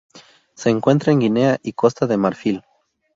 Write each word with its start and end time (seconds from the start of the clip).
Se 0.55 0.71
encuentra 0.71 1.13
en 1.13 1.19
Guinea 1.19 1.59
y 1.61 1.73
Costa 1.73 2.07
de 2.07 2.17
Marfil. 2.17 2.63